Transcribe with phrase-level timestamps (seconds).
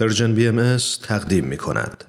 [0.00, 2.04] Persian BM تقدیم می کند.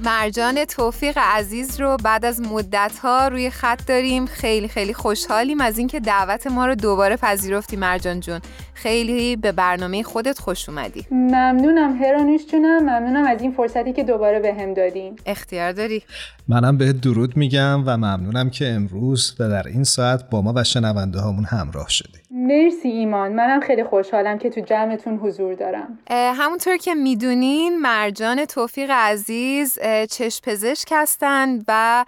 [0.00, 5.78] مرجان توفیق عزیز رو بعد از مدت ها روی خط داریم خیلی خیلی خوشحالیم از
[5.78, 8.40] اینکه دعوت ما رو دوباره پذیرفتی مرجان جون
[8.82, 11.06] خیلی به برنامه خودت خوش اومدی.
[11.10, 16.02] ممنونم هرانوش جونم ممنونم از این فرصتی که دوباره به هم دادین اختیار داری؟
[16.48, 20.64] منم به درود میگم و ممنونم که امروز و در این ساعت با ما و
[20.64, 22.18] شنونده هامون همراه شدی.
[22.30, 25.98] مرسی ایمان منم خیلی خوشحالم که تو جمعتون حضور دارم.
[26.10, 29.78] همونطور که می‌دونین مرجان توفیق عزیز
[30.10, 32.04] چشم پزشک هستند و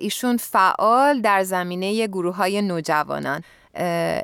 [0.00, 3.42] ایشون فعال در زمینه گروه های نوجوانان.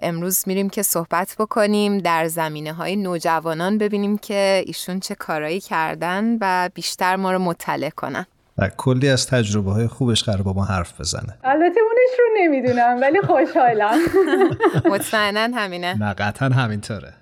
[0.02, 6.38] امروز میریم که صحبت بکنیم در زمینه های نوجوانان ببینیم که ایشون چه کارایی کردن
[6.40, 8.26] و بیشتر ما رو مطلع کنن.
[8.58, 11.38] و کلی از تجربه های خوبش قرار با ما حرف بزنه.
[11.44, 13.98] البته اونش رو نمی‌دونم ولی خوشحالم.
[14.94, 15.94] مطمئنا همینه.
[15.98, 17.14] نه قطعا همینطوره.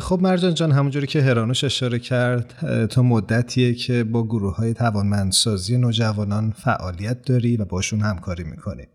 [0.00, 2.54] خب مرجان جان همونجوری که هرانوش اشاره کرد
[2.90, 8.86] تا مدتیه که با گروه های توانمندسازی نوجوانان فعالیت داری و باشون همکاری می‌کنی.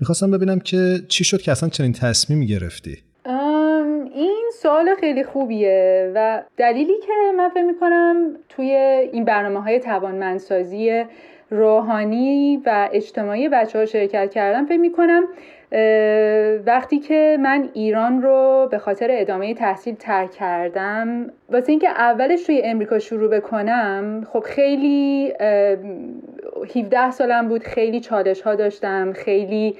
[0.00, 2.98] می‌خواستم ببینم که چی شد که اصلا چنین تصمیمی گرفتی.
[4.14, 8.70] این سوال خیلی خوبیه و دلیلی که من فکر می‌کنم توی
[9.12, 11.04] این برنامه های توانمندسازی
[11.50, 15.22] روحانی و اجتماعی بچه ها شرکت کردم فکر می‌کنم
[16.66, 22.62] وقتی که من ایران رو به خاطر ادامه تحصیل ترک کردم واسه اینکه اولش توی
[22.64, 25.32] امریکا شروع بکنم خب خیلی
[26.76, 29.76] 17 سالم بود خیلی چالش ها داشتم خیلی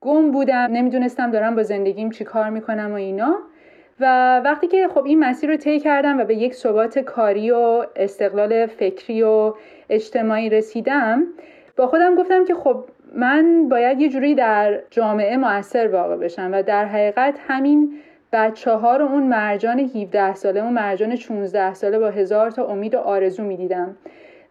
[0.00, 3.36] گم بودم نمی‌دونستم دارم با زندگیم چی کار می‌کنم و اینا.
[4.00, 7.86] و وقتی که خب این مسیر رو طی کردم و به یک ثبات کاری و
[7.96, 9.54] استقلال فکری و
[9.90, 11.26] اجتماعی رسیدم
[11.76, 16.62] با خودم گفتم که خب من باید یه جوری در جامعه موثر واقع بشم و
[16.62, 17.92] در حقیقت همین
[18.32, 22.94] بچه ها رو اون مرجان 17 ساله اون مرجان 16 ساله با هزار تا امید
[22.94, 23.96] و آرزو می‌دیدم.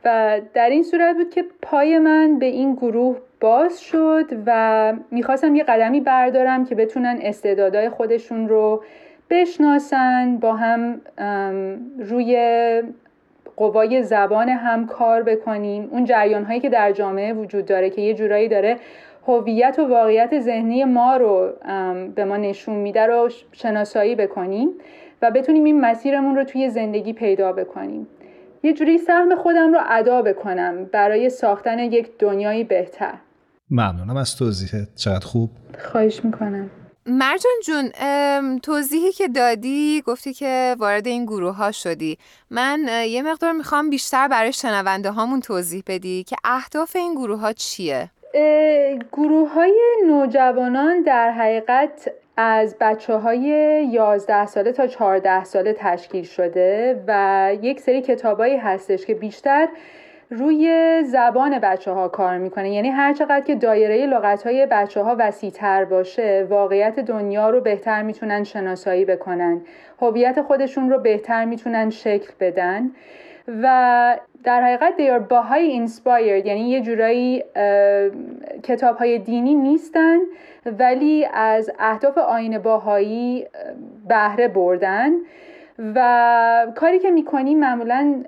[0.05, 5.55] و در این صورت بود که پای من به این گروه باز شد و می‌خواستم
[5.55, 8.83] یه قدمی بردارم که بتونن استعدادهای خودشون رو
[9.29, 11.01] بشناسن با هم
[11.99, 12.35] روی
[13.57, 15.87] قوای زبان هم کار بکنیم.
[15.91, 18.77] اون جریان هایی که در جامعه وجود داره که یه جورایی داره
[19.27, 21.53] هویت و واقعیت ذهنی ما رو
[22.15, 24.69] به ما نشون میده رو شناسایی بکنیم
[25.21, 28.07] و بتونیم این مسیرمون رو توی زندگی پیدا بکنیم.
[28.63, 33.13] یه جوری سهم خودم رو ادا بکنم برای ساختن یک دنیایی بهتر.
[33.71, 34.95] ممنونم از توضیحت.
[34.95, 35.49] چقدر خوب؟
[35.79, 36.69] خواهش می‌کنم.
[37.07, 37.91] مرجان جون
[38.59, 42.17] توضیحی که دادی گفتی که وارد این گروه ها شدی
[42.49, 47.53] من یه مقدار می‌خوام بیشتر برای شنونده هامون توضیح بدی که اهداف این گروه ها
[47.53, 48.09] چیه؟
[49.11, 53.39] گروه های نوجوانان در حقیقت از بچه های
[53.91, 59.67] 11 ساله تا 14 ساله تشکیل شده و یک سری کتابایی هستش که بیشتر
[60.37, 62.71] روی زبان بچه ها کار می‌کنه.
[62.71, 67.61] یعنی هر چقدر که دایره لغت های بچه ها وسیع تر باشه واقعیت دنیا رو
[67.61, 69.61] بهتر می‌تونن شناسایی بکنن.
[70.01, 72.91] هویت خودشون رو بهتر می‌تونن شکل بدن.
[73.61, 77.43] و در حقیقت they are Baha'i inspired یعنی یه جورایی
[78.63, 80.17] کتاب های دینی نیستن
[80.79, 83.47] ولی از اهداف آین باهایی
[84.07, 85.11] بهره بردن.
[85.95, 88.23] و کاری که می‌کنیم معمولا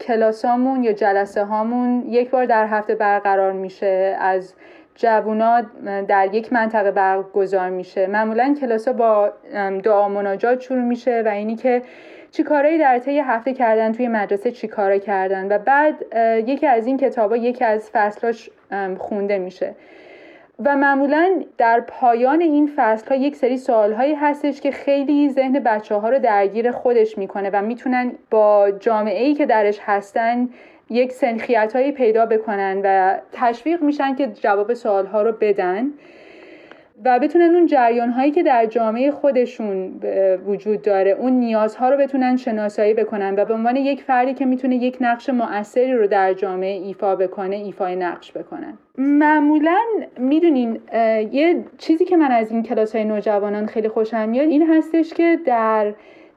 [0.00, 4.16] کلاسامون یا جلسه هامون یک بار در هفته برقرار میشه.
[4.20, 4.54] از
[4.94, 5.62] جوونا
[6.08, 8.06] در یک منطقه برگزار میشه.
[8.06, 9.32] معمولا کلاس با
[9.82, 11.82] دعا مناجات شروع میشه و اینی که
[12.30, 15.52] چی کارایی در طی هفته کردن توی مدرسه چی کارا کردن.
[15.52, 15.94] و بعد
[16.48, 18.50] یکی از این کتابا یکی از فصلاش
[18.98, 19.74] خونده میشه.
[20.64, 25.52] و معمولا در پایان این فصل ها یک سری سوال هایی هستش که خیلی ذهن
[25.52, 30.48] بچه ها رو درگیر خودش می‌کنه و می‌تونن با جامعه ای که درش هستن
[30.90, 35.86] یک سنخیت هایی پیدا بکنن و تشویق میشن که جواب سوال ها رو بدن.
[37.04, 40.00] و بتونن اون جریان هایی که در جامعه خودشون
[40.46, 44.76] وجود داره اون نیازها رو بتونن شناسایی بکنن و به عنوان یک فردی که می‌تونه
[44.76, 48.78] یک نقش مؤثری رو در جامعه ایفا بکنه ایفای نقش بکنن.
[48.98, 49.78] معمولا
[50.18, 50.80] می‌دونین
[51.32, 55.38] یه چیزی که من از این کلاس های نوجوانان خیلی خوشم میاد این هستش که
[55.46, 55.92] در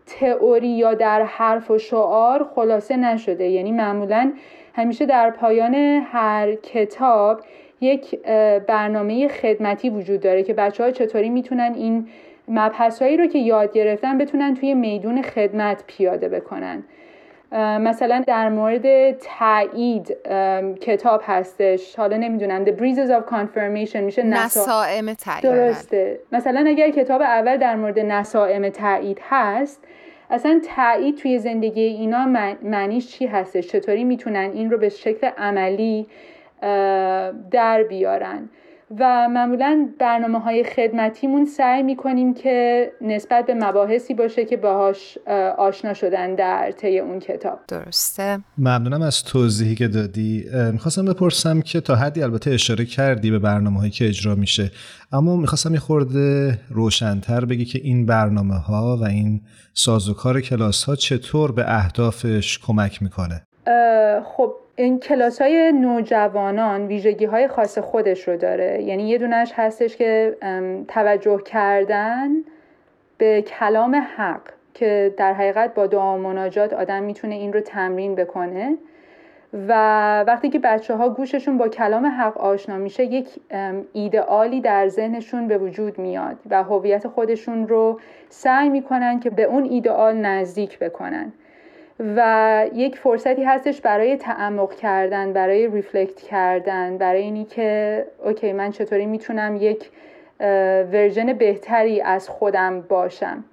[0.05, 3.47] تئوری یا در حرف و شعار خلاصه نشده.
[3.47, 4.31] یعنی معمولا
[4.75, 5.75] همیشه در پایان
[6.05, 7.41] هر کتاب
[7.83, 8.21] یک
[8.67, 12.07] برنامه خدمتی وجود داره که بچه ها چطوری می‌تونن این
[12.47, 16.83] مبحث هایی رو که یاد گرفتن بتونن توی میدون خدمت پیاده بکنن.
[17.81, 20.17] مثلا در مورد تایید
[20.81, 21.95] کتاب هستش.
[21.95, 25.43] حالا نمی‌دونم The Breezes of Confirmation میشه نسائم تایید.
[25.43, 26.19] درسته.
[26.31, 29.83] مثلا اگر کتاب اول در مورد نسائم تایید هست
[30.29, 32.25] اصلا تایید توی زندگی اینا
[32.63, 36.07] معنیش چی هستش؟ چطوری می‌تونن این رو به شکل عملی
[37.51, 38.49] در بیارن.
[38.99, 45.17] و معمولا برنامه های خدمتیمون سعی می‌کنیم که نسبت به مباحثی باشه که باهاش
[45.57, 47.59] آشنا شدن در طی اون کتاب.
[47.67, 48.39] درسته.
[48.57, 50.45] ممنونم از توضیحی که دادی.
[50.71, 54.71] می‌خواستم بپرسم که تا حدی البته اشاره کردی به برنامه هایی که اجرا میشه
[55.11, 59.41] اما می‌خواستم یه خورده روشنتر بگی که این برنامه ها و این
[59.73, 63.41] سازوکار کلاس ها چطور به اهدافش کمک می‌کنه.
[64.23, 68.83] خب این کلاس های نوجوانان ویژگی های خاص خودش رو داره.
[68.83, 70.37] یعنی یه دونش هستش که
[70.87, 72.29] توجه کردن
[73.17, 74.41] به کلام حق
[74.73, 78.77] که در حقیقت با دعا و مناجات آدم می‌تونه این رو تمرین بکنه.
[79.67, 79.71] و
[80.27, 83.27] وقتی که بچه ها گوششون با کلام حق آشنا میشه یک
[83.93, 87.99] ایدئالی در ذهنشون به وجود میاد و هویت خودشون رو
[88.29, 91.31] سعی می‌کنن که به اون ایدئال نزدیک بکنن.
[91.99, 98.71] و یک فرصتی هستش برای تعمق کردن برای ریفلکت کردن برای اینی که اوکی من
[98.71, 99.89] چطوری می‌تونم یک
[100.91, 103.43] ورژن بهتری از خودم باشم.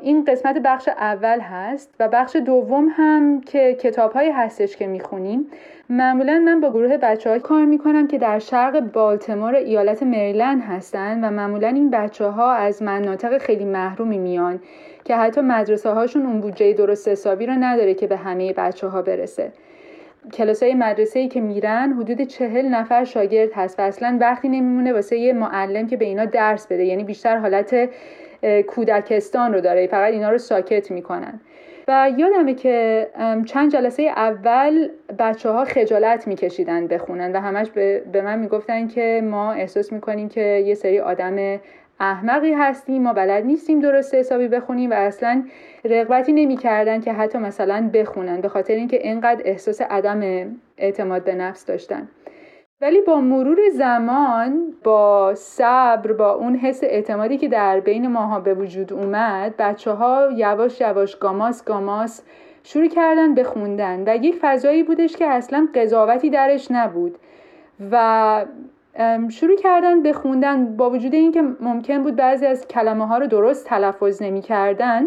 [0.00, 5.46] این قسمت بخش اول هست و بخش دوم هم که کتاب هایی هستش که می‌خونیم.
[5.90, 11.24] معمولا من با گروه بچه های کار می‌کنم که در شرق بالتمور ایالت مریلند هستن
[11.24, 14.60] و معمولا این بچه ها از مناطق خیلی محرومی میان.
[15.06, 19.02] که حتی مدرسه هاشون اون بودجه درست حسابی رو نداره که به همه بچه ها
[19.02, 19.52] برسه.
[20.32, 24.92] کلاس های مدرسه ای که میرن حدود چهل نفر شاگرد هست و اصلا وقتی نمیمونه
[24.92, 26.84] واسه یه معلم که به اینا درس بده.
[26.84, 27.88] یعنی بیشتر حالت
[28.66, 29.86] کودکستان رو داره.
[29.86, 31.40] فقط اینا رو ساکت می‌کنن.
[31.88, 33.06] و یادمه که
[33.46, 34.88] چند جلسه اول
[35.18, 37.70] بچه ها خجالت میکشیدن بخونن و همش
[38.12, 41.60] به من می‌گفتن که ما احساس می‌کنیم که یه سری آدم
[42.00, 45.44] احمقی هستیم ما بلد نیستیم درست حسابی بخونیم و اصلا
[45.84, 50.20] رغبتی نمی‌کردن که حتی مثلا بخونن به خاطر اینکه اینقدر احساس عدم
[50.78, 52.08] اعتماد به نفس داشتن.
[52.80, 58.54] ولی با مرور زمان با صبر با اون حس اعتمادی که در بین ماها به
[58.54, 62.22] وجود اومد بچه ها یواش یواش گاماس گاماس
[62.62, 67.18] شروع کردن به خوندن و یک فضایی بودش که اصلا قضاوتی درش نبود
[67.90, 68.44] و
[69.28, 73.66] شروع کردن به خوندن با وجود اینکه ممکن بود بعضی از کلمه ها رو درست
[73.66, 75.06] تلفظ نمی کردن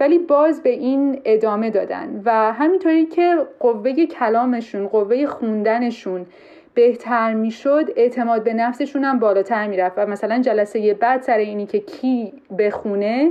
[0.00, 6.26] ولی باز به این ادامه دادن و همینطوری که قوه کلامشون قوه خوندنشون
[6.74, 11.78] بهتر می‌شد اعتماد به نفسشون هم بالاتر می‌رفت و مثلا جلسه بعد سر اینی که
[11.78, 13.30] کی بخونه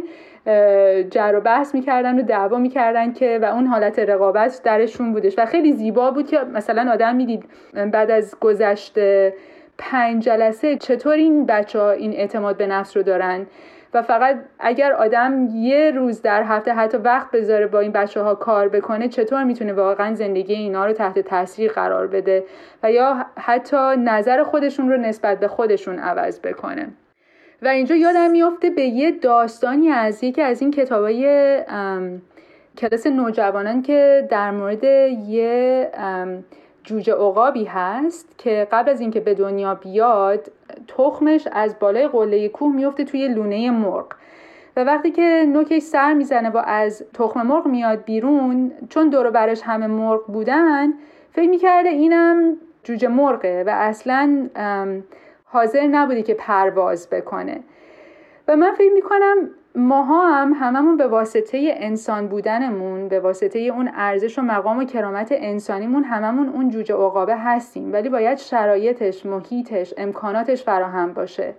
[1.10, 5.46] جر و بحث می‌کردن و دعوا می‌کردن که و اون حالت رقابت درشون بودش و
[5.46, 7.44] خیلی زیبا بود که مثلا آدم می‌دید
[7.92, 9.34] بعد از گذشته
[9.80, 13.48] پنج جلسه چطور این بچه ها این اعتماد به نفس رو دارن؟
[13.94, 18.36] و فقط اگر آدم یه روز در هفته حتی وقت بذاره با این بچه ها
[18.36, 22.44] کار بکنه چطور می‌تونه واقعا زندگی اینا رو تحت تاثیر قرار بده؟
[22.84, 26.88] و یا حتی نظر خودشون رو نسبت به خودشون عوض بکنه؟
[27.62, 31.58] و اینجا یادم میفته به یه داستانی از یکی از این کتابای
[32.78, 34.84] کلاس نوجوانان که در مورد
[35.28, 35.92] یه
[36.84, 40.52] جوجه عقابی هست که قبل از اینکه به دنیا بیاد
[40.88, 44.06] تخمش از بالای قله کوه میفته توی لونه مرغ.
[44.78, 49.62] و وقتی که نوکش سر می‌زنه و از تخم مرغ میاد بیرون چون دور برش
[49.62, 50.94] همه مرغ بودن
[51.32, 54.50] فکر می‌کرده اینم جوجه مرغه و اصلا
[55.46, 57.60] حاضر نبودی که پرواز بکنه.
[58.48, 64.40] و من فکر می‌کنم ماها هم هممون به واسطه انسان بودنمون به واسطه اون ارزش
[64.40, 67.94] و مقام و کرامت انسانیمون هممون اون جوجه عقابه هستیم.
[67.94, 71.54] ولی باید شرایطش محیطش امکاناتش فراهم باشه.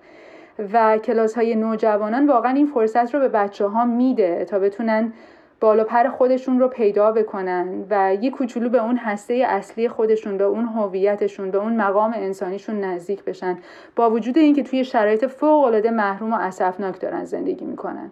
[0.73, 5.13] و کلاس های نوجوانان واقعا این فرصت رو به بچه ها میده تا بتونن
[5.61, 10.45] بالا پر خودشون رو پیدا بکنن و یه کوچولو به اون هسته اصلی خودشون به
[10.45, 13.59] اون هویتشون به اون مقام انسانیشون نزدیک بشن.
[13.97, 18.11] با وجود اینکه توی شرایط فوق العاده محروم و اسفناک دارن زندگی می‌کنن.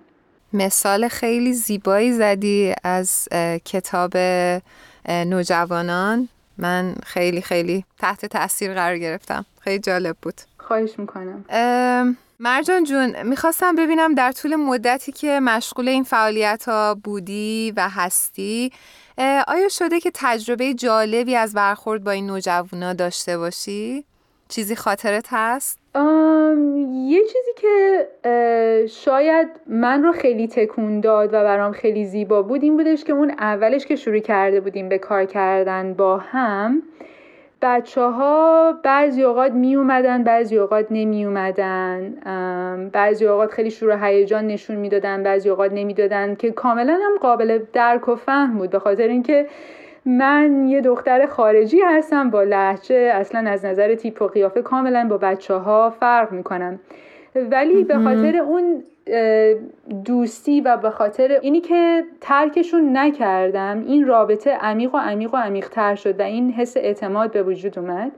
[0.53, 3.29] مثال خیلی زیبایی زدی از
[3.65, 4.11] کتاب
[5.09, 6.29] نوجوانان.
[6.59, 9.45] من خیلی خیلی تحت تاثیر قرار گرفتم.
[9.61, 10.35] خیلی جالب بود.
[10.59, 11.45] خواهش می‌کنم.
[12.41, 18.73] مرجان جون می‌خواستم ببینم در طول مدتی که مشغول این فعالیت ها بودی و هستی
[19.49, 24.05] آیا شده که تجربه جالبی از برخورد با این نوجوانا داشته باشی؟
[24.49, 25.79] چیزی خاطرت هست؟
[26.93, 28.09] یه چیزی که
[28.91, 33.31] شاید من رو خیلی تکون داد و برام خیلی زیبا بود این بودش که اون
[33.31, 36.83] اولش که شروع کرده بودیم به کار کردن با هم
[37.63, 42.15] بچه ها بعضی اوقات می اومدن بعضی اوقات نمی اومدن
[42.93, 48.09] بعضی اوقات خیلی شروع هیجان نشون می‌دادن بعضی اوقات نمی‌دادن که کاملا هم قابل درک
[48.09, 48.71] و فهم بود.
[48.71, 49.47] به خاطر اینکه
[50.07, 55.19] من یه دختر خارجی هستم با لحجه اصلا از نظر تیپ و قیافه کاملا با
[55.19, 56.81] بچه ها فرق می‌کنم.
[57.51, 58.85] ولی به خاطر اون
[60.05, 63.85] دوستی و به خاطر اینی که ترکشون نکردم.
[63.87, 67.79] این رابطه عمیق و عمیق و عمیق تر شد و این حس اعتماد به وجود
[67.79, 68.13] اومد.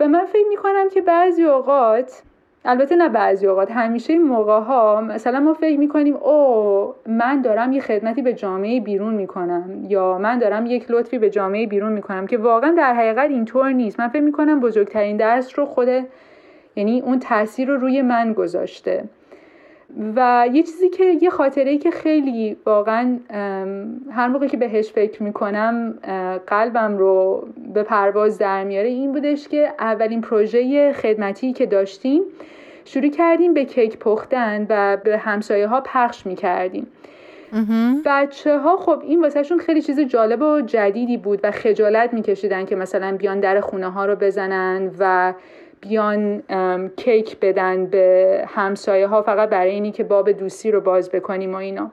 [0.00, 2.22] و من فکر می‌کنم که بعضی اوقات
[2.64, 7.72] البته نه بعضی اوقات همیشه این موقع ها مثلا ما فکر می‌کنیم او من دارم
[7.72, 12.26] یه خدمتی به جامعه بیرون می‌کنم یا من دارم یک لطفی به جامعه بیرون می‌کنم
[12.26, 14.00] که واقعا در حقیقت اینطور نیست.
[14.00, 15.88] من فکر می‌کنم بزرگترین درس رو خود
[16.76, 19.04] یعنی اون تاثیر رو روی من گذاشته.
[20.16, 23.18] و یه چیزی که یه خاطره که خیلی واقعا
[24.10, 25.94] هر موقع که بهش فکر می‌کنم
[26.46, 32.22] قلبم رو به پرواز در میاره این بودش که اولین پروژه خدمتی که داشتیم
[32.84, 36.86] شروع کردیم به کیک پختن و به همسایه ها پخش می‌کردیم.
[38.04, 42.76] بچه ها خب این واسهشون خیلی چیز جالب و جدیدی بود و خجالت میکشیدن که
[42.76, 45.34] مثلا بیان در خونه ها رو بزنن و
[45.80, 46.42] بیان
[46.96, 51.56] کیک بدن به همسایه ها فقط برای اینی که باب دوستی رو باز بکنیم و
[51.56, 51.90] اینا.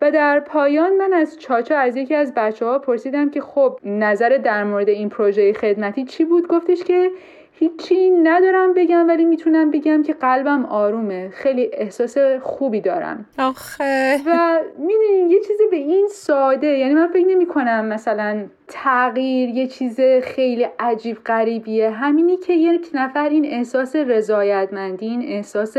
[0.00, 4.28] و در پایان من از چاچا از یکی از بچه ها پرسیدم که خب نظر
[4.28, 7.10] در مورد این پروژه خدمتی چی بود؟ گفتش که
[7.58, 11.28] هیچی ندارم بگم ولی می‌تونم بگم که قلبم آرومه.
[11.28, 13.26] خیلی احساس خوبی دارم.
[13.38, 14.16] آخه.
[14.26, 19.66] و می‌دونین یه چیزی به این ساده یعنی من فکر نمی کنم مثلا تغییر یه
[19.66, 21.90] چیز خیلی عجیب غریبیه.
[21.90, 25.76] همینی که یک نفر این احساس رضایتمندی این احساس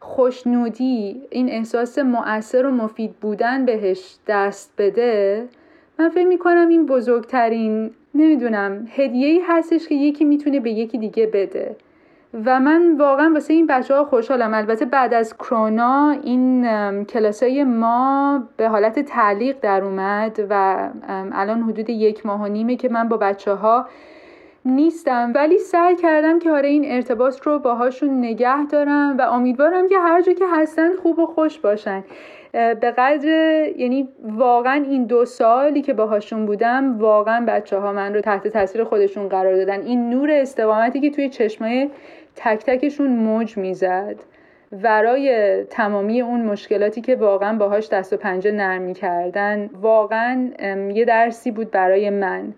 [0.00, 5.48] خوشنودی این احساس مؤثر و مفید بودن بهش دست بده
[5.98, 7.90] من فکر می‌کنم این بزرگترین
[8.20, 8.88] نمی‌دونم.
[8.96, 11.76] هدیه ای هستش که یکی می‌تونه به یکی دیگه بده.
[12.44, 14.54] و من واقعا واسه این بچه ها خوشحالم.
[14.54, 16.64] البته بعد از کرونا این
[17.04, 20.88] کلاس های ما به حالت تعلیق در اومد و
[21.32, 23.86] الان حدود یک ماه و نیمه که من با بچه ها
[24.64, 25.32] نیستم.
[25.34, 30.20] ولی سعی کردم که آره این ارتباط رو باهاشون نگه دارم و امیدوارم که هر
[30.20, 32.04] جا که هستن خوب و خوش باشن.
[32.52, 33.28] به قدر
[33.76, 38.84] یعنی واقعا این دو سالی که باهاشون بودم واقعا بچه ها من رو تحت تاثیر
[38.84, 39.82] خودشون قرار دادن.
[39.82, 41.90] این نور استقامتی که توی چشمای
[42.36, 44.16] تک تکشون موج می‌زد
[44.72, 50.50] ورای تمامی اون مشکلاتی که واقعا باهاش دست و پنجه نرمی کردن واقعا
[50.94, 52.54] یه درسی بود برای من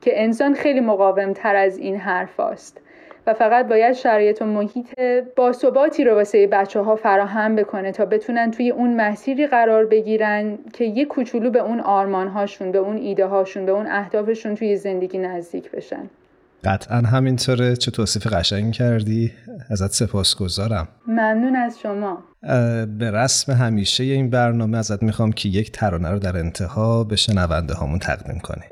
[0.00, 2.81] که انسان خیلی مقاوم تر از این حرف است
[3.26, 5.00] و فقط باید شرایط و محیط
[5.36, 10.84] باثباتی رو واسه بچه ها فراهم بکنه تا بتونن توی اون مسیری قرار بگیرن که
[10.84, 15.18] یه کوچولو به اون آرمان هاشون به اون ایده هاشون به اون اهدافشون توی زندگی
[15.18, 16.10] نزدیک بشن.
[16.64, 17.76] قطعا همینطوره.
[17.76, 19.32] چه توصیف قشنگ کردی.
[19.70, 20.88] ازت سپاسگزارم.
[21.06, 22.18] ممنون از شما.
[22.98, 27.74] به رسم همیشه این برنامه ازت می‌خوام که یک ترانه رو در انتها به شنونده
[27.74, 28.62] هامون تقدیم کنی.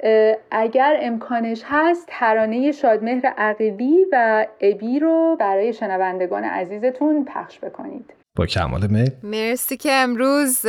[0.50, 8.12] اگر امکانش هست ترانه شادمهر عقیلی و ابی رو برای شنوندگان عزیزتون پخش بکنید.
[8.40, 9.11] با کمال میل.
[9.23, 10.61] مرسی که امروز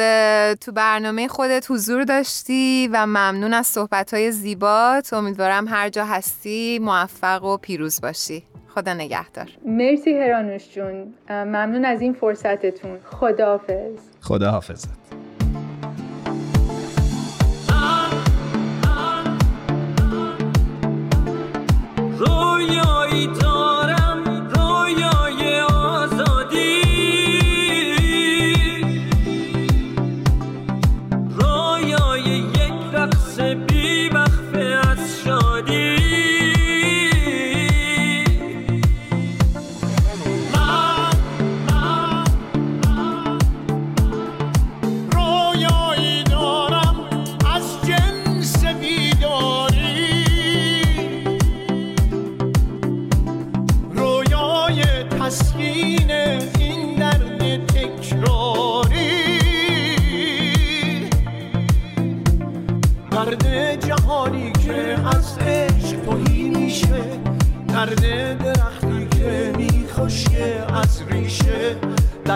[0.61, 7.43] تو برنامه خودت حضور داشتی و ممنون از صحبتهای زیبات امیدوارم هر جا هستی موفق
[7.43, 8.43] و پیروز باشی.
[8.67, 9.49] خدا نگهدار.
[9.65, 11.13] مرسی هرانوش جون.
[11.29, 12.97] ممنون از این فرصتتون.
[13.05, 13.99] خداحافظ.
[14.21, 15.10] خداحافظت.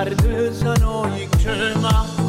[0.06, 2.25] Verdi sanoi chema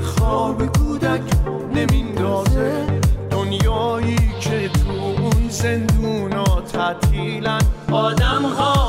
[0.00, 1.22] خواب کودک
[1.74, 2.86] نمیندازه
[3.30, 7.60] دنیایی که تو اون زندونا تعطیلن.
[7.92, 8.87] آدم ها